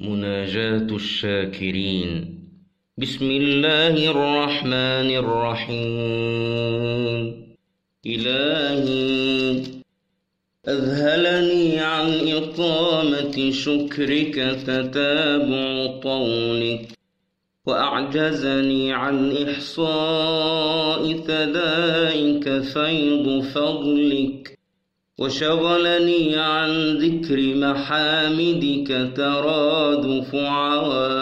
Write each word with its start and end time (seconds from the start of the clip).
مناجاة 0.00 0.96
الشاكرين. 0.96 2.40
بسم 2.98 3.30
الله 3.30 4.10
الرحمن 4.10 5.10
الرحيم. 5.22 7.14
إلهي 8.06 9.62
أذهلني 10.68 11.78
عن 11.78 12.28
إقامة 12.28 13.50
شكرك 13.50 14.34
تتابع 14.66 16.00
طولك 16.02 16.88
وأعجزني 17.66 18.92
عن 18.92 19.36
إحصاء 19.36 21.12
ثنائك 21.12 22.58
فيض 22.58 23.42
فضلك. 23.42 24.59
وشغلني 25.20 26.36
عن 26.36 26.96
ذكر 26.96 27.54
محامدك 27.54 29.10
ترادف 29.16 30.34
عوائدك 30.34 31.20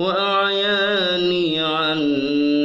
وأعياني 0.00 1.60
عن 1.60 1.98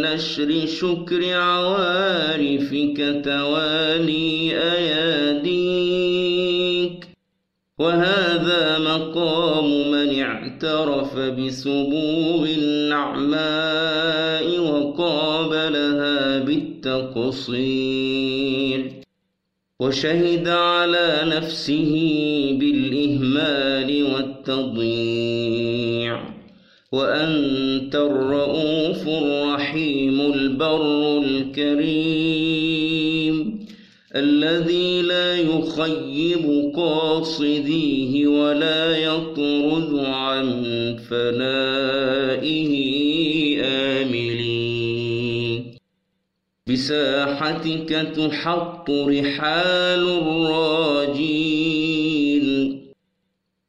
نشر 0.02 0.66
شكر 0.66 1.34
عوارفك 1.34 3.22
توالي 3.26 4.58
أياديك 4.78 6.12
وهذا 7.80 8.80
مقام 8.80 9.92
من 9.92 10.20
اعترف 10.22 11.20
بسبوغ 11.20 12.48
النعماء 12.58 14.60
وقابلها 14.60 16.38
بالتقصير 16.82 18.82
وشهد 19.80 20.48
على 20.48 21.22
نفسه 21.26 21.94
بالإهمال 22.60 24.04
والتضييع. 24.14 26.24
وأنت 26.92 27.96
الرؤوف 27.96 29.08
الرحيم 29.08 30.22
البر 30.22 31.18
الكريم. 31.18 32.72
الذي 34.16 35.02
لا 35.02 35.38
يخيب 35.38 36.72
قاصديه 36.76 38.28
ولا 38.28 38.98
يطرد 38.98 40.06
عن 40.06 40.66
فنائه 41.10 42.72
آملين. 43.64 44.41
بساحتك 46.72 48.12
تحط 48.16 48.90
رحال 48.90 50.04
الراجين 50.22 51.52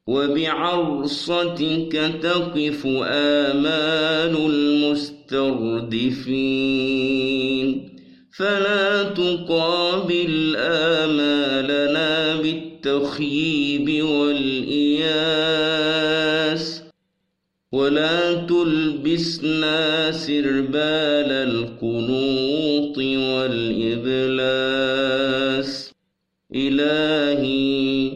وبعرصتك 0.06 1.94
تقف 2.22 2.86
آمال 3.06 4.36
المستردفين. 4.36 5.62
فلا 8.38 9.02
تقابل 9.02 10.56
آمالنا 10.56 12.36
بالتخييب 12.36 14.04
والإياس 14.04 15.41
ولا 17.72 18.34
تلبسنا 18.34 20.12
سربال 20.12 21.32
القنوط 21.32 22.98
والإبلاس 23.38 24.42
إلهي 26.54 28.12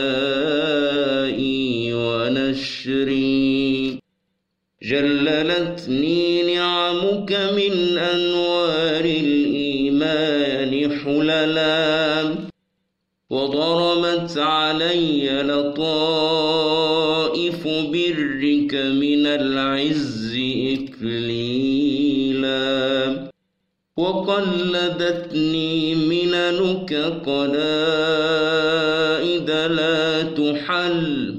ونشري. 1.94 3.20
جللتني 4.82 6.54
نعمك 6.54 7.32
من 7.32 7.98
أنوار 7.98 9.04
الإيمان 9.04 10.72
حللا. 10.98 12.34
وضرمت 13.30 14.38
علي 14.38 15.42
لطائف 15.42 16.08
برك 17.68 18.74
من 18.74 19.26
العز 19.26 20.38
إكليلا. 20.72 21.70
وقلدتني 24.00 25.94
مننك 25.94 26.92
قلائد 27.26 28.70
لا 29.50 30.22
تحل 30.22 31.36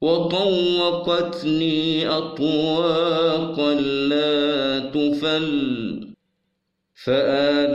وطوقتني 0.00 1.78
أطواقا 2.08 3.74
لا 4.10 4.78
تفل. 4.94 6.06
فآلاؤك 7.04 7.72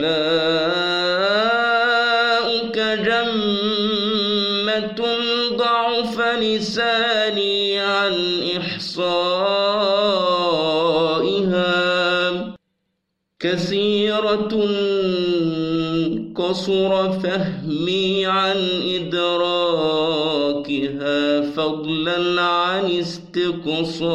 جمة 3.07 5.01
ضعف 5.57 6.22
لساني 6.22 7.79
عن 7.79 8.44
إحصائها 8.57 10.31
كثيرة 13.41 14.53
قصر 16.35 17.19
فهمي 17.19 18.25
عن 18.25 18.57
إدراكها 18.96 19.52
فضلا 21.41 22.41
عن 22.41 22.85
استقصائها. 22.91 24.12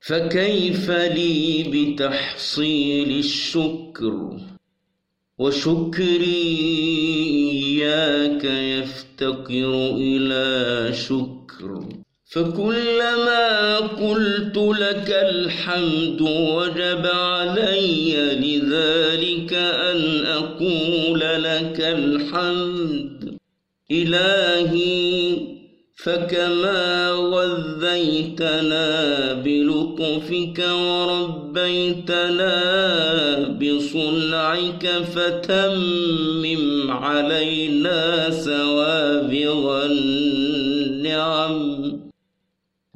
فكيف 0.00 0.90
لي 0.90 1.64
بتحصيل 1.72 3.18
الشكر؟ 3.18 4.30
وشكري 5.38 6.58
إياك 7.52 8.44
يفتقر 8.44 9.96
إلى 9.96 10.92
شكر. 10.92 12.05
فكلما 12.30 13.76
قلت 13.78 14.56
لك 14.56 15.10
الحمد 15.10 16.20
وجب 16.20 17.06
علي 17.06 18.14
لذلك 18.34 19.52
أن 19.52 20.24
أقول 20.26 21.20
لك 21.20 21.80
الحمد. 21.80 23.36
إلهي 23.90 25.56
فكما 25.96 27.10
غذيتنا 27.10 28.82
بلطفك 29.32 30.64
وربيتنا 30.72 32.52
بصنعك 33.60 34.86
فتمم 35.14 36.90
علينا 36.90 38.30
سوابغ 38.30 39.84
النعم 39.86 40.15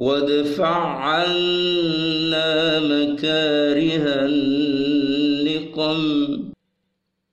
وادفع 0.01 0.77
عنا 0.97 2.81
مكاره 2.81 4.05
النقم 4.25 6.01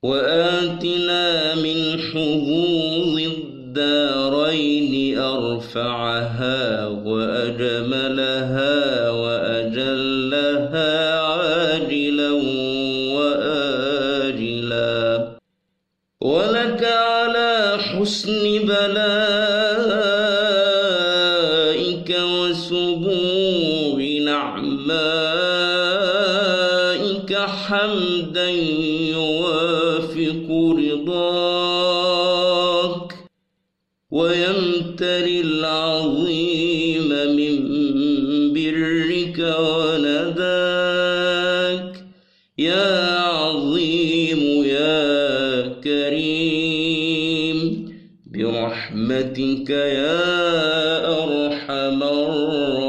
وآتنا 0.02 1.54
من 1.54 2.00
حظوظ 2.00 3.20
الدارين 3.20 5.18
أرفعها 5.18 6.86
وأجملها 6.86 8.30
وأجلها 9.10 10.90
عاجلا 11.20 12.30
وآجلا 13.16 14.88
ولك 16.20 16.84
على 16.84 17.78
حسن 17.78 18.42
بلائك 18.58 19.57
حمدا 27.68 28.50
يوافق 29.10 30.46
رضاك 30.78 32.28
ويمتري 34.10 35.40
العظيم 35.40 37.08
من 37.08 37.54
برك 38.52 39.38
ونداك 39.58 40.84
يا 42.58 43.18
عظيم 43.18 44.08
الرحيم 46.58 47.88
برحمتك 48.26 49.70
يا 49.70 50.24
أرحم 51.24 52.02
الراحمين 52.02 52.87